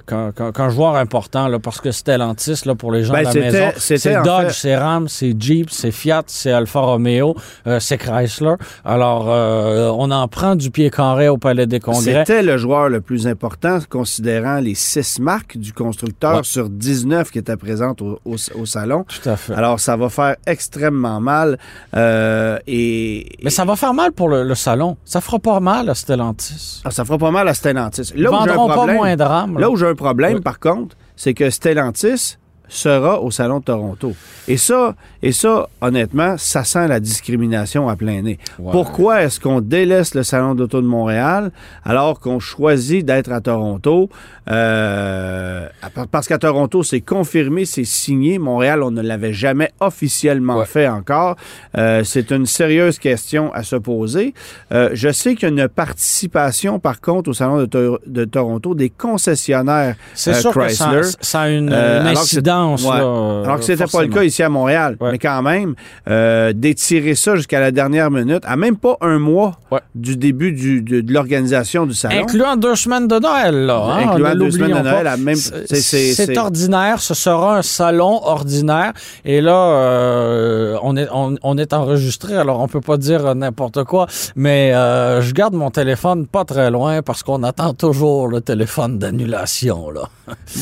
qu'un 0.06 0.70
joueur 0.76 0.96
important, 0.96 1.27
là, 1.34 1.58
parce 1.58 1.80
que 1.80 1.90
Stellantis, 1.90 2.62
là 2.64 2.74
pour 2.74 2.90
les 2.92 3.04
gens 3.04 3.12
Ben, 3.12 3.20
de 3.20 3.24
la 3.26 3.32
c'était- 3.32 3.50
maison, 3.50 3.72
c'est 3.76 4.22
Dodge, 4.22 4.46
fait- 4.46 4.52
c'est 4.52 4.76
Ram, 4.76 5.08
c'est 5.08 5.34
Jeep, 5.38 5.68
c'est 5.70 5.90
Fiat, 5.90 6.22
c'est 6.26 6.52
Alfa 6.52 6.80
Romeo, 6.80 7.36
euh, 7.66 7.78
c'est 7.80 7.98
Chrysler. 7.98 8.54
Alors, 8.84 9.26
euh, 9.28 9.90
on 9.96 10.10
en 10.10 10.26
prend 10.28 10.54
du 10.56 10.70
pied 10.70 10.90
carré 10.90 11.28
au 11.28 11.36
Palais 11.38 11.66
des 11.66 11.80
Congrès. 11.80 12.24
C'était 12.26 12.42
le 12.42 12.56
joueur 12.56 12.88
le 12.88 13.00
plus 13.00 13.26
important, 13.26 13.78
considérant 13.88 14.58
les 14.60 14.74
six 14.74 15.18
marques 15.20 15.56
du 15.58 15.72
constructeur 15.72 16.36
Ouais. 16.38 16.42
sur 16.44 16.68
19 16.68 17.30
qui 17.30 17.38
étaient 17.38 17.56
présentes 17.56 18.00
au, 18.02 18.18
au- 18.24 18.36
au 18.60 18.66
salon. 18.66 19.04
Tout 19.08 19.28
à 19.28 19.36
fait. 19.36 19.54
Alors, 19.54 19.80
ça 19.80 19.96
va 19.96 20.08
faire 20.08 20.36
extrêmement 20.46 21.20
mal. 21.20 21.58
euh, 21.96 22.58
et, 22.66 23.26
Mais 23.42 23.50
ça 23.50 23.64
va 23.64 23.76
faire 23.76 23.94
mal 23.94 24.12
pour 24.12 24.28
le, 24.28 24.44
le 24.44 24.54
salon. 24.54 24.96
Ça 25.04 25.20
fera 25.20 25.38
pas 25.38 25.60
mal 25.60 25.88
à 25.90 25.94
Stellantis. 25.94 26.80
Ah, 26.84 26.90
ça 26.90 27.04
fera 27.04 27.18
pas 27.18 27.30
mal 27.30 27.48
à 27.48 27.54
Stellantis. 27.54 28.12
Là 28.14 28.30
où 28.30 28.34
j'ai 28.44 28.50
un 28.50 28.54
vendront 28.54 28.68
pas 28.68 28.74
problème, 28.74 28.96
moins 28.96 29.16
de 29.16 29.22
rames. 29.22 29.58
là 29.58 29.70
où 29.70 29.76
j'ai 29.76 29.86
un 29.86 29.94
problème 29.94 30.34
Oui. 30.36 30.40
par 30.40 30.58
contre, 30.60 30.96
c'est 31.18 31.34
que 31.34 31.50
Stellantis 31.50 32.38
sera 32.68 33.20
au 33.20 33.30
Salon 33.30 33.58
de 33.60 33.64
Toronto. 33.64 34.14
Et 34.46 34.56
ça, 34.56 34.94
et 35.22 35.32
ça, 35.32 35.68
honnêtement, 35.80 36.36
ça 36.38 36.64
sent 36.64 36.88
la 36.88 37.00
discrimination 37.00 37.88
à 37.88 37.96
plein 37.96 38.22
nez. 38.22 38.38
Pourquoi 38.56 39.22
est-ce 39.22 39.40
qu'on 39.40 39.60
délaisse 39.60 40.14
le 40.14 40.22
Salon 40.22 40.54
d'auto 40.54 40.80
de 40.80 40.86
Montréal 40.86 41.50
alors 41.84 42.20
qu'on 42.20 42.38
choisit 42.40 43.04
d'être 43.04 43.30
à 43.32 43.40
Toronto? 43.40 44.08
Euh, 44.50 45.68
parce 46.10 46.26
qu'à 46.26 46.38
Toronto, 46.38 46.82
c'est 46.82 47.00
confirmé, 47.02 47.64
c'est 47.66 47.84
signé. 47.84 48.38
Montréal, 48.38 48.82
on 48.82 48.90
ne 48.90 49.02
l'avait 49.02 49.32
jamais 49.34 49.70
officiellement 49.80 50.56
Ouais. 50.58 50.64
fait 50.66 50.88
encore. 50.88 51.36
Euh, 51.76 52.02
c'est 52.04 52.30
une 52.30 52.46
sérieuse 52.46 52.98
question 52.98 53.52
à 53.52 53.62
se 53.62 53.76
poser. 53.76 54.34
Euh, 54.72 54.90
je 54.94 55.10
sais 55.12 55.34
qu'il 55.34 55.42
y 55.54 55.60
a 55.60 55.62
une 55.64 55.68
participation, 55.68 56.78
par 56.78 57.00
contre, 57.00 57.30
au 57.30 57.32
Salon 57.34 57.58
de, 57.58 57.66
To- 57.66 57.98
de 58.06 58.24
Toronto 58.24 58.74
des 58.74 58.88
concessionnaires 58.90 59.96
C'est 60.14 60.34
sûr 60.34 60.52
que 60.54 60.68
ça, 60.68 60.86
Chrysler. 60.86 61.10
ça 61.20 61.40
a 61.42 61.48
une, 61.50 61.68
une 61.68 61.72
alors 61.74 62.24
Ouais. 62.66 62.98
là, 62.98 63.42
Alors 63.44 63.58
que 63.58 63.64
c'était 63.64 63.86
pas 63.86 64.02
le 64.02 64.08
cas 64.08 64.22
ici 64.22 64.42
à 64.42 64.48
Montréal. 64.48 64.96
Ouais. 65.00 65.12
Mais 65.12 65.18
quand 65.18 65.42
même, 65.42 65.74
euh, 66.08 66.52
d'étirer 66.54 67.14
ça 67.14 67.36
jusqu'à 67.36 67.60
la 67.60 67.70
dernière 67.70 68.10
minute, 68.10 68.42
à 68.46 68.56
même 68.56 68.76
pas 68.76 68.96
un 69.00 69.18
mois 69.18 69.58
Ouais. 69.70 69.80
du 69.94 70.16
début 70.16 70.52
du- 70.52 70.82
de, 70.82 71.00
de 71.00 71.12
l'organisation 71.12 71.86
du 71.86 71.94
salon. 71.94 72.22
Incluant 72.22 72.56
deux 72.56 72.74
semaines 72.76 73.06
de 73.08 73.18
Noël, 73.18 73.66
là. 73.66 73.82
hein, 73.84 74.08
Incluant 74.10 74.34
deux 74.34 74.50
semaines 74.50 74.76
de 74.78 74.82
Noël, 74.88 75.04
pas. 75.04 75.10
à 75.12 75.16
même- 75.16 75.36
C'est- 75.36 76.38
ordinaire, 76.38 77.00
ce 77.00 77.14
sera 77.14 77.58
un 77.58 77.62
salon 77.62 78.20
ordinaire. 78.24 78.92
Et 79.24 79.40
là, 79.40 79.54
euh, 79.56 80.76
on, 80.82 80.96
est, 80.96 81.08
on, 81.12 81.34
on 81.42 81.58
est 81.58 81.72
enregistré, 81.72 82.36
alors 82.36 82.60
on 82.60 82.68
peut 82.68 82.80
pas 82.80 82.96
dire 82.96 83.34
n'importe 83.34 83.84
quoi. 83.84 84.06
Mais 84.36 84.72
euh, 84.74 85.20
je 85.20 85.32
garde 85.34 85.54
mon 85.54 85.70
téléphone 85.70 86.26
pas 86.26 86.44
très 86.44 86.70
loin 86.70 87.02
parce 87.02 87.22
qu'on 87.22 87.42
attend 87.42 87.74
toujours 87.74 88.28
le 88.28 88.40
téléphone 88.40 88.98
d'annulation, 88.98 89.90
là. 89.90 90.02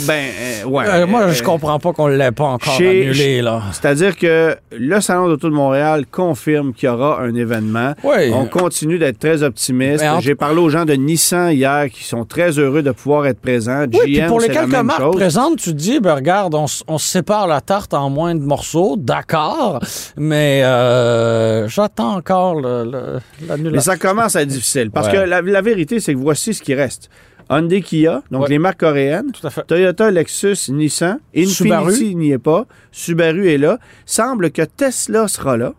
Ben, 0.07 0.25
ouais. 0.67 1.07
Moi, 1.07 1.31
je 1.33 1.43
comprends 1.43 1.79
pas 1.79 1.86
qu'on 1.93 2.07
l'ait 2.09 2.33
pas 2.33 2.45
encore 2.45 2.75
chez- 2.75 3.03
annulé, 3.07 3.43
là. 3.43 3.63
C'est-à-dire 3.73 4.17
que 4.17 4.57
le 4.73 5.01
Salon 5.01 5.29
d'auto 5.29 5.49
de 5.49 5.55
Montréal 5.55 6.05
confirme 6.11 6.73
qu'il 6.73 6.89
y 6.89 6.93
aura 6.93 7.21
un 7.21 7.35
événement. 7.35 7.93
Oui. 8.05 8.31
On 8.33 8.47
continue 8.47 8.99
d'être 8.99 9.19
très 9.19 9.43
optimiste. 9.43 10.03
En- 10.05 10.21
J'ai 10.21 10.35
parlé 10.35 10.61
aux 10.61 10.69
gens 10.71 10.85
de 10.85 10.95
Nissan 10.95 11.51
hier 11.53 11.89
qui 11.91 12.05
sont 12.05 12.25
très 12.25 12.59
heureux 12.59 12.83
de 12.83 12.91
pouvoir 12.93 13.27
être 13.27 13.41
présents. 13.41 13.85
Oui, 13.93 14.15
GM, 14.15 14.27
pour 14.29 14.41
les 14.41 14.49
quelques 14.49 14.75
marques 14.75 15.13
présentes, 15.13 15.57
tu 15.59 15.71
te 15.71 15.77
dis, 15.77 16.01
ben 16.01 16.15
regarde, 16.15 16.55
on, 16.55 16.99
sépare 16.99 17.47
la 17.47 17.61
tarte 17.61 17.95
en 17.95 18.11
moins 18.11 18.35
de 18.35 18.41
morceaux, 18.41 18.97
d'accord, 18.99 19.81
mais 20.17 20.63
euh, 20.65 21.69
j'attends 21.69 22.17
encore 22.17 22.55
le- 22.61 22.85
le- 22.85 23.21
Mais 23.43 23.47
l'annulation. 23.49 23.93
ça 23.93 23.97
commence 23.99 24.37
à 24.37 24.43
être 24.43 24.49
difficile. 24.49 24.91
Parce 24.91 25.09
Ouais. 25.09 25.15
que 25.15 25.19
la, 25.19 25.43
la 25.43 25.61
vérité, 25.63 26.01
c'est 26.01 26.15
que 26.15 26.19
voici 26.19 26.55
ce 26.55 26.63
qui 26.63 26.75
reste. 26.75 27.09
Hyundai, 27.49 27.81
Kia, 27.83 28.23
donc 28.31 28.43
Ouais. 28.43 28.49
les 28.51 28.59
marques 28.59 28.81
coréennes. 28.81 29.31
Tout 29.33 29.47
à 29.47 29.51
fait. 29.51 29.63
Toyota, 29.67 30.11
Lexus, 30.11 30.71
Nissan. 30.71 31.21
Subaru. 31.47 31.91
Infiniti 31.93 32.17
n'y 32.17 32.33
est 32.33 32.39
pas. 32.39 32.67
Subaru 32.91 33.49
est 33.49 33.59
là. 33.59 33.79
Semble 34.05 34.51
que 34.51 34.63
Tesla 34.63 35.29
sera 35.29 35.57
là. 35.57 35.73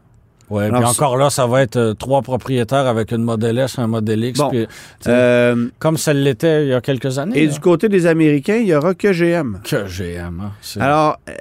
Ouais, 0.49 0.63
Alors, 0.63 0.79
puis 0.79 0.89
encore 0.91 1.17
là, 1.17 1.29
ça 1.29 1.45
va 1.45 1.61
être 1.61 1.75
euh, 1.75 1.93
trois 1.93 2.21
propriétaires 2.21 2.87
avec 2.87 3.11
une 3.11 3.21
Model 3.21 3.57
S, 3.57 3.77
un 3.79 3.87
Model 3.87 4.23
X, 4.23 4.39
Bon. 4.39 4.49
puis, 4.49 4.65
Euh, 5.07 5.67
comme 5.77 5.97
ça 5.97 6.13
l'était 6.13 6.63
il 6.63 6.69
y 6.69 6.73
a 6.73 6.79
quelques 6.79 7.19
années. 7.19 7.37
et 7.37 7.47
là. 7.47 7.51
du 7.51 7.59
côté 7.59 7.89
des 7.89 8.05
Américains, 8.05 8.55
il 8.55 8.63
n'y 8.65 8.73
aura 8.73 8.93
que 8.93 9.11
GM. 9.11 9.59
Que 9.65 9.85
GM, 9.87 10.39
hein. 10.39 10.51
C'est- 10.61 10.79
Alors, 10.79 11.19
euh, 11.27 11.33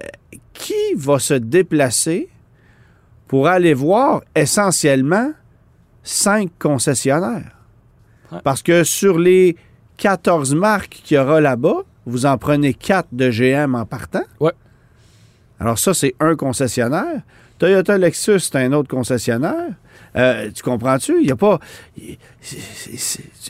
qui 0.53 0.75
va 0.97 1.21
se 1.21 1.35
déplacer 1.35 2.29
pour 3.29 3.47
aller 3.47 3.75
voir 3.75 4.23
essentiellement 4.35 5.31
cinq 6.03 6.51
concessionnaires? 6.59 7.53
Ouais. 8.33 8.39
Parce 8.43 8.61
que 8.61 8.83
sur 8.83 9.21
les 9.21 9.57
14 9.97 10.55
marques 10.55 11.01
qu'il 11.05 11.17
y 11.17 11.21
aura 11.21 11.41
là-bas, 11.41 11.83
vous 12.07 12.27
en 12.27 12.39
prenez 12.39 12.75
quatre 12.75 13.09
de 13.13 13.31
GM 13.31 13.75
en 13.75 13.85
partant. 13.85 14.25
Ouais. 14.41 14.53
Alors 15.59 15.79
ça, 15.79 15.95
c'est 15.95 16.15
un 16.21 16.37
concessionnaire. 16.37 17.23
Toyota 17.59 17.97
Lexus, 17.97 18.41
c'est 18.41 18.57
un 18.57 18.73
autre 18.73 18.89
concessionnaire. 18.89 19.73
Euh, 20.17 20.51
tu 20.55 20.63
comprends-tu? 20.63 21.17
Il 21.21 21.29
y 21.29 21.33
a 21.33 21.37
pas. 21.37 21.59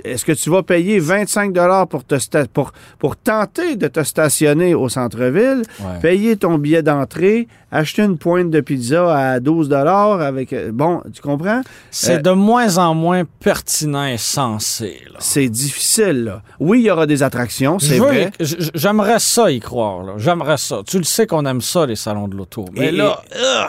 Est-ce 0.04 0.24
que 0.24 0.32
tu 0.32 0.50
vas 0.50 0.62
payer 0.62 0.98
25 0.98 1.52
pour, 1.88 2.04
te 2.04 2.14
sta- 2.16 2.46
pour, 2.48 2.72
pour 2.98 3.16
tenter 3.16 3.76
de 3.76 3.88
te 3.88 4.02
stationner 4.02 4.74
au 4.74 4.88
centre-ville, 4.88 5.62
Ouais. 5.80 6.00
payer 6.00 6.36
ton 6.36 6.56
billet 6.58 6.82
d'entrée, 6.82 7.46
acheter 7.70 8.02
une 8.02 8.16
pointe 8.16 8.50
de 8.50 8.60
pizza 8.60 9.14
à 9.32 9.40
12 9.40 9.68
avec. 9.72 10.52
euh, 10.52 10.70
Bon, 10.72 11.02
tu 11.12 11.20
comprends? 11.20 11.60
C'est 11.90 12.16
Euh, 12.18 12.20
de 12.22 12.30
moins 12.30 12.78
en 12.78 12.94
moins 12.94 13.24
pertinent 13.40 14.06
et 14.06 14.16
sensé. 14.18 15.00
C'est 15.18 15.48
difficile, 15.48 16.24
là. 16.24 16.42
Oui, 16.60 16.80
il 16.80 16.84
y 16.86 16.90
aura 16.90 17.06
des 17.06 17.22
attractions, 17.22 17.78
c'est 17.78 17.98
vrai. 17.98 18.30
J'aimerais 18.74 19.18
ça 19.18 19.50
y 19.50 19.60
croire. 19.60 20.18
J'aimerais 20.18 20.56
ça. 20.58 20.80
Tu 20.86 20.98
le 20.98 21.04
sais 21.04 21.26
qu'on 21.26 21.44
aime 21.44 21.60
ça, 21.60 21.84
les 21.86 21.96
salons 21.96 22.28
de 22.28 22.36
l'auto. 22.36 22.64
Mais 22.72 22.88
Et- 22.88 22.92
là, 22.92 23.20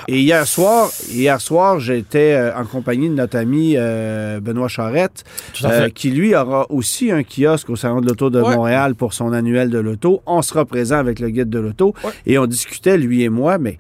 Et 0.08 0.20
hier 0.22 0.48
soir, 0.48 0.90
hier 1.10 1.40
soir, 1.42 1.80
j'étais 1.80 2.52
en 2.56 2.64
compagnie 2.66 2.87
de 2.96 3.08
notre 3.14 3.38
ami 3.38 3.74
euh, 3.78 4.40
Benoît 4.40 4.68
Charette, 4.70 5.24
euh, 5.66 5.90
qui 5.90 6.10
lui 6.12 6.34
aura 6.36 6.66
aussi 6.72 7.12
un 7.12 7.24
kiosque 7.24 7.70
au 7.70 7.76
Salon 7.76 8.00
de 8.02 8.08
l'Auto 8.08 8.30
de 8.30 8.42
Ouais. 8.42 8.56
Montréal 8.56 8.96
pour 8.96 9.14
son 9.14 9.34
annuel 9.34 9.70
de 9.70 9.80
l'auto. 9.80 10.22
On 10.26 10.42
sera 10.42 10.64
présent 10.66 10.98
avec 10.98 11.20
le 11.20 11.30
guide 11.30 11.50
de 11.50 11.60
l'auto 11.60 11.94
Ouais. 12.04 12.12
et 12.26 12.38
on 12.38 12.46
discutait, 12.46 12.98
lui 12.98 13.24
et 13.24 13.30
moi, 13.30 13.58
mais 13.58 13.78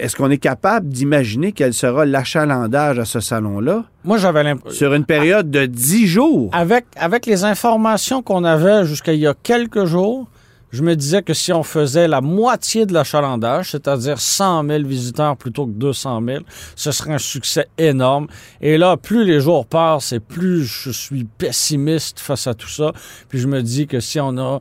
est-ce 0.00 0.16
qu'on 0.16 0.30
est 0.30 0.38
capable 0.38 0.88
d'imaginer 0.88 1.52
quel 1.52 1.72
sera 1.72 2.04
l'achalandage 2.04 2.98
à 2.98 3.04
ce 3.04 3.20
salon-là? 3.20 3.84
Moi, 4.04 4.18
j'avais 4.18 4.42
l'impression. 4.42 4.76
sur 4.76 4.94
une 4.94 5.04
période 5.04 5.50
de 5.50 5.64
10 5.66 6.06
jours? 6.08 6.50
Avec, 6.52 6.86
avec 6.96 7.24
les 7.26 7.44
informations 7.44 8.20
qu'on 8.22 8.42
avait 8.44 8.84
jusqu'à 8.84 9.12
il 9.12 9.20
y 9.20 9.26
a 9.28 9.34
quelques 9.42 9.84
jours, 9.84 10.26
je 10.72 10.82
me 10.82 10.94
disais 10.96 11.22
que 11.22 11.32
si 11.32 11.52
on 11.52 11.62
faisait 11.62 12.08
la 12.08 12.20
moitié 12.20 12.86
de 12.86 12.92
l'achalandage, 12.92 13.70
c'est-à-dire 13.70 14.18
100 14.20 14.66
000 14.66 14.84
visiteurs 14.84 15.36
plutôt 15.36 15.66
que 15.66 15.72
200 15.72 16.22
000, 16.26 16.44
ce 16.74 16.90
serait 16.92 17.14
un 17.14 17.18
succès 17.18 17.68
énorme. 17.78 18.26
Et 18.60 18.76
là, 18.76 18.96
plus 18.96 19.24
les 19.24 19.40
jours 19.40 19.66
passent 19.66 20.12
et 20.12 20.20
plus 20.20 20.64
je 20.64 20.90
suis 20.90 21.24
pessimiste 21.24 22.20
face 22.20 22.46
à 22.46 22.54
tout 22.54 22.68
ça. 22.68 22.92
Puis 23.28 23.38
je 23.38 23.46
me 23.46 23.62
dis 23.62 23.86
que 23.86 24.00
si 24.00 24.18
on 24.20 24.36
a 24.38 24.60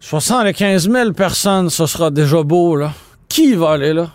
75 0.00 0.90
000 0.90 1.12
personnes, 1.12 1.70
ce 1.70 1.86
sera 1.86 2.10
déjà 2.10 2.42
beau, 2.42 2.76
là. 2.76 2.92
Qui 3.28 3.54
va 3.54 3.72
aller 3.72 3.92
là? 3.92 4.12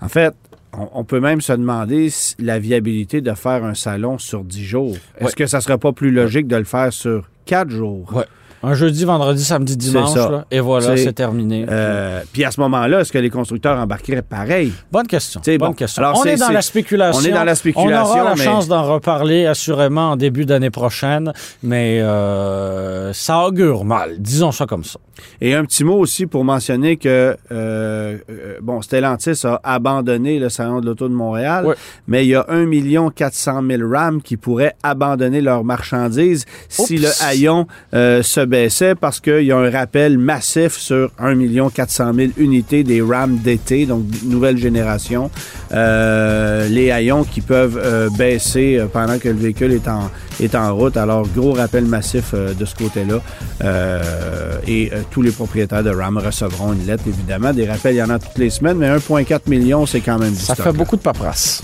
En 0.00 0.08
fait, 0.08 0.34
on, 0.72 1.04
peut 1.04 1.20
même 1.20 1.40
se 1.40 1.52
demander 1.52 2.10
la 2.38 2.58
viabilité 2.58 3.20
de 3.20 3.32
faire 3.32 3.64
un 3.64 3.74
salon 3.74 4.18
sur 4.18 4.44
10 4.44 4.64
jours. 4.64 4.96
Est-ce 5.18 5.24
Ouais. 5.24 5.32
que 5.32 5.46
ça 5.46 5.60
serait 5.60 5.78
pas 5.78 5.92
plus 5.92 6.10
logique 6.10 6.46
de 6.48 6.56
le 6.56 6.64
faire 6.64 6.92
sur 6.92 7.28
4 7.46 7.70
jours? 7.70 8.12
Ouais. 8.14 8.24
Un 8.68 8.74
jeudi, 8.74 9.04
vendredi, 9.04 9.44
samedi, 9.44 9.76
dimanche, 9.76 10.16
là, 10.16 10.44
et 10.50 10.58
voilà, 10.58 10.96
C'est- 10.96 11.12
terminé. 11.12 11.64
Euh, 11.70 12.20
puis 12.32 12.44
à 12.44 12.50
ce 12.50 12.60
moment-là, 12.62 13.00
est-ce 13.00 13.12
que 13.12 13.18
les 13.18 13.30
constructeurs 13.30 13.78
embarqueraient 13.78 14.22
pareil? 14.22 14.72
Bonne 14.90 15.06
question. 15.06 15.40
Bonne 15.46 15.58
bon. 15.58 15.72
question. 15.72 16.02
Alors, 16.02 16.20
on 16.20 16.24
est 16.24 16.34
dans 16.36 16.50
la 16.50 16.62
spéculation. 16.62 17.22
on 17.22 17.24
est 17.24 17.30
dans 17.30 17.44
la 17.44 17.54
spéculation, 17.54 17.96
On 17.96 18.20
aura 18.20 18.24
la 18.24 18.34
mais- 18.34 18.42
chance 18.42 18.66
d'en 18.66 18.82
reparler 18.82 19.46
assurément 19.46 20.10
en 20.10 20.16
début 20.16 20.46
d'année 20.46 20.70
prochaine, 20.70 21.32
mais 21.62 22.00
euh, 22.00 23.12
ça 23.12 23.46
augure 23.46 23.84
mal. 23.84 24.16
Disons 24.18 24.50
ça 24.50 24.66
comme 24.66 24.82
ça. 24.82 24.98
Et 25.40 25.54
un 25.54 25.64
petit 25.64 25.84
mot 25.84 25.96
aussi 25.98 26.26
pour 26.26 26.44
mentionner 26.44 26.96
que, 26.96 27.36
euh, 27.52 28.18
bon, 28.60 28.82
Stellantis 28.82 29.46
a 29.46 29.60
abandonné 29.62 30.38
le 30.40 30.48
Salon 30.48 30.80
de 30.80 30.86
l'Auto 30.86 31.08
de 31.08 31.14
Montréal, 31.14 31.74
mais 32.08 32.24
il 32.26 32.30
y 32.30 32.34
a 32.34 32.44
1 32.48 33.10
400 33.10 33.62
000 33.66 33.88
RAM 33.90 34.20
qui 34.20 34.36
pourraient 34.36 34.74
abandonner 34.82 35.40
leurs 35.40 35.62
marchandises 35.64 36.44
si 36.68 36.98
le 36.98 37.08
haillon 37.22 37.66
se 37.92 38.44
baissait 38.56 38.94
parce 38.94 39.20
qu'il 39.20 39.42
y 39.42 39.52
a 39.52 39.58
un 39.58 39.70
rappel 39.70 40.16
massif 40.16 40.78
sur 40.78 41.10
1 41.18 41.68
400 41.68 42.14
000 42.14 42.28
unités 42.38 42.84
des 42.84 43.02
RAM 43.02 43.36
d'été, 43.36 43.84
donc 43.84 44.04
nouvelle 44.24 44.56
génération. 44.56 45.30
Euh, 45.72 46.66
les 46.68 46.90
haillons 46.90 47.24
qui 47.24 47.42
peuvent 47.42 47.78
euh, 47.78 48.08
baisser 48.16 48.78
euh, 48.78 48.86
pendant 48.86 49.18
que 49.18 49.28
le 49.28 49.34
véhicule 49.34 49.72
est 49.72 49.86
en, 49.88 50.10
est 50.40 50.54
en 50.54 50.74
route. 50.74 50.96
Alors, 50.96 51.28
gros 51.36 51.52
rappel 51.52 51.84
massif 51.84 52.34
de 52.34 52.64
ce 52.64 52.74
côté-là. 52.74 53.20
et 54.66 54.90
tous 55.10 55.20
les 55.20 55.32
propriétaires 55.32 55.84
de 55.84 55.90
RAM 55.90 56.16
recevront 56.16 56.72
une 56.72 56.86
lettre, 56.86 57.04
évidemment. 57.06 57.52
Des 57.52 57.66
rappels, 57.68 57.94
il 57.94 57.98
y 57.98 58.02
en 58.02 58.10
a 58.10 58.18
toutes 58.18 58.38
les 58.38 58.50
semaines, 58.50 58.78
mais 58.78 58.88
1,4 58.88 59.50
million, 59.50 59.84
c'est 59.84 60.00
quand 60.00 60.18
même 60.18 60.32
du 60.32 60.40
Ça 60.40 60.54
fait 60.54 60.72
beaucoup 60.72 60.96
de 60.96 61.02
paperasse. 61.02 61.62